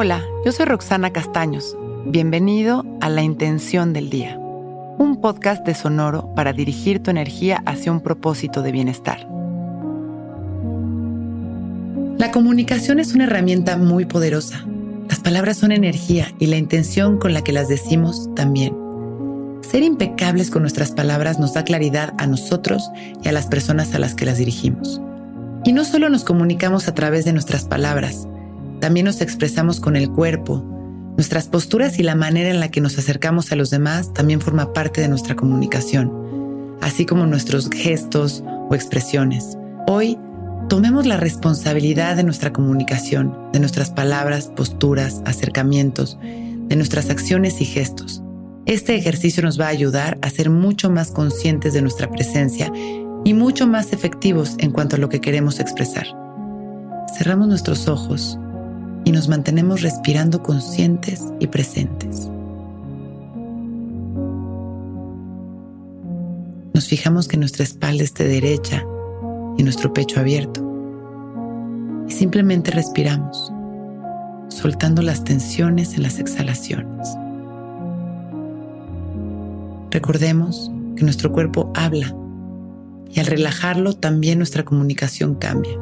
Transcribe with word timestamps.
Hola, 0.00 0.22
yo 0.44 0.52
soy 0.52 0.66
Roxana 0.66 1.12
Castaños. 1.12 1.76
Bienvenido 2.06 2.84
a 3.00 3.08
La 3.08 3.22
Intención 3.22 3.92
del 3.92 4.10
Día, 4.10 4.38
un 4.38 5.20
podcast 5.20 5.66
de 5.66 5.74
Sonoro 5.74 6.32
para 6.36 6.52
dirigir 6.52 7.02
tu 7.02 7.10
energía 7.10 7.64
hacia 7.66 7.90
un 7.90 8.00
propósito 8.00 8.62
de 8.62 8.70
bienestar. 8.70 9.26
La 12.16 12.30
comunicación 12.30 13.00
es 13.00 13.12
una 13.12 13.24
herramienta 13.24 13.76
muy 13.76 14.04
poderosa. 14.04 14.64
Las 15.08 15.18
palabras 15.18 15.56
son 15.56 15.72
energía 15.72 16.32
y 16.38 16.46
la 16.46 16.58
intención 16.58 17.18
con 17.18 17.34
la 17.34 17.42
que 17.42 17.52
las 17.52 17.66
decimos 17.66 18.32
también. 18.36 18.76
Ser 19.62 19.82
impecables 19.82 20.52
con 20.52 20.62
nuestras 20.62 20.92
palabras 20.92 21.40
nos 21.40 21.54
da 21.54 21.64
claridad 21.64 22.14
a 22.18 22.28
nosotros 22.28 22.88
y 23.20 23.26
a 23.26 23.32
las 23.32 23.48
personas 23.48 23.92
a 23.96 23.98
las 23.98 24.14
que 24.14 24.26
las 24.26 24.38
dirigimos. 24.38 25.00
Y 25.64 25.72
no 25.72 25.84
solo 25.84 26.08
nos 26.08 26.22
comunicamos 26.22 26.86
a 26.86 26.94
través 26.94 27.24
de 27.24 27.32
nuestras 27.32 27.64
palabras, 27.64 28.28
también 28.80 29.06
nos 29.06 29.20
expresamos 29.20 29.80
con 29.80 29.96
el 29.96 30.10
cuerpo. 30.10 30.64
Nuestras 31.16 31.48
posturas 31.48 31.98
y 31.98 32.02
la 32.02 32.14
manera 32.14 32.50
en 32.50 32.60
la 32.60 32.70
que 32.70 32.80
nos 32.80 32.96
acercamos 32.98 33.50
a 33.50 33.56
los 33.56 33.70
demás 33.70 34.12
también 34.14 34.40
forma 34.40 34.72
parte 34.72 35.00
de 35.00 35.08
nuestra 35.08 35.34
comunicación, 35.34 36.76
así 36.80 37.04
como 37.06 37.26
nuestros 37.26 37.70
gestos 37.70 38.44
o 38.68 38.74
expresiones. 38.74 39.58
Hoy, 39.88 40.16
tomemos 40.68 41.06
la 41.06 41.16
responsabilidad 41.16 42.16
de 42.16 42.22
nuestra 42.22 42.52
comunicación, 42.52 43.36
de 43.52 43.58
nuestras 43.58 43.90
palabras, 43.90 44.52
posturas, 44.54 45.22
acercamientos, 45.24 46.18
de 46.22 46.76
nuestras 46.76 47.10
acciones 47.10 47.60
y 47.60 47.64
gestos. 47.64 48.22
Este 48.66 48.94
ejercicio 48.94 49.42
nos 49.42 49.58
va 49.58 49.66
a 49.66 49.70
ayudar 49.70 50.18
a 50.22 50.30
ser 50.30 50.50
mucho 50.50 50.90
más 50.90 51.10
conscientes 51.10 51.72
de 51.72 51.82
nuestra 51.82 52.10
presencia 52.10 52.70
y 53.24 53.34
mucho 53.34 53.66
más 53.66 53.92
efectivos 53.92 54.54
en 54.58 54.70
cuanto 54.70 54.96
a 54.96 54.98
lo 54.98 55.08
que 55.08 55.20
queremos 55.20 55.58
expresar. 55.58 56.06
Cerramos 57.16 57.48
nuestros 57.48 57.88
ojos 57.88 58.38
y 59.08 59.12
nos 59.12 59.26
mantenemos 59.26 59.80
respirando 59.80 60.42
conscientes 60.42 61.24
y 61.40 61.46
presentes. 61.46 62.28
Nos 66.74 66.86
fijamos 66.86 67.26
que 67.26 67.38
nuestra 67.38 67.64
espalda 67.64 68.04
esté 68.04 68.24
derecha 68.24 68.84
y 69.56 69.62
nuestro 69.62 69.94
pecho 69.94 70.20
abierto. 70.20 70.62
Y 72.06 72.12
simplemente 72.12 72.70
respiramos, 72.70 73.50
soltando 74.50 75.00
las 75.00 75.24
tensiones 75.24 75.94
en 75.94 76.02
las 76.02 76.18
exhalaciones. 76.18 77.08
Recordemos 79.90 80.70
que 80.96 81.04
nuestro 81.04 81.32
cuerpo 81.32 81.72
habla 81.74 82.14
y 83.10 83.20
al 83.20 83.26
relajarlo 83.26 83.94
también 83.94 84.36
nuestra 84.36 84.66
comunicación 84.66 85.34
cambia. 85.34 85.78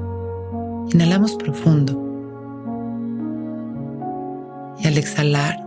Inhalamos 0.93 1.35
profundo 1.35 2.06
al 4.87 4.99
exhalar 4.99 5.67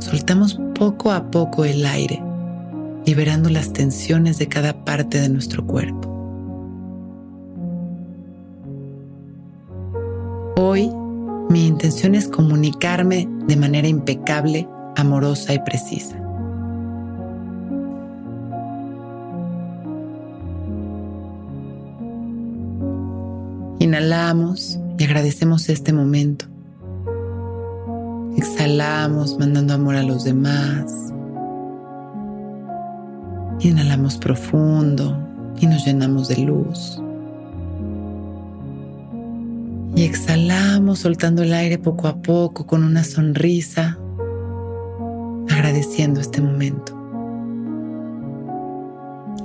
soltamos 0.00 0.60
poco 0.74 1.10
a 1.10 1.30
poco 1.30 1.64
el 1.64 1.84
aire, 1.86 2.22
liberando 3.04 3.48
las 3.48 3.72
tensiones 3.72 4.38
de 4.38 4.48
cada 4.48 4.84
parte 4.84 5.20
de 5.20 5.28
nuestro 5.28 5.66
cuerpo. 5.66 6.12
Hoy 10.56 10.90
mi 11.50 11.66
intención 11.66 12.14
es 12.14 12.28
comunicarme 12.28 13.28
de 13.46 13.56
manera 13.56 13.88
impecable, 13.88 14.68
amorosa 14.96 15.54
y 15.54 15.58
precisa. 15.60 16.16
Inhalamos 23.78 24.78
y 24.98 25.04
agradecemos 25.04 25.68
este 25.68 25.92
momento. 25.92 26.55
Exhalamos 28.36 29.38
mandando 29.38 29.72
amor 29.72 29.96
a 29.96 30.02
los 30.02 30.24
demás. 30.24 30.92
Inhalamos 33.60 34.18
profundo 34.18 35.18
y 35.58 35.66
nos 35.66 35.86
llenamos 35.86 36.28
de 36.28 36.36
luz. 36.36 37.00
Y 39.94 40.02
exhalamos 40.02 40.98
soltando 40.98 41.42
el 41.42 41.54
aire 41.54 41.78
poco 41.78 42.08
a 42.08 42.16
poco 42.16 42.66
con 42.66 42.84
una 42.84 43.02
sonrisa, 43.02 43.96
agradeciendo 45.48 46.20
este 46.20 46.42
momento. 46.42 46.92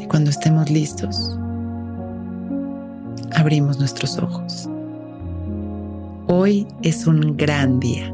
Y 0.01 0.05
cuando 0.07 0.29
estemos 0.29 0.69
listos, 0.69 1.39
abrimos 3.33 3.79
nuestros 3.79 4.17
ojos. 4.17 4.67
Hoy 6.27 6.67
es 6.81 7.07
un 7.07 7.37
gran 7.37 7.79
día. 7.79 8.13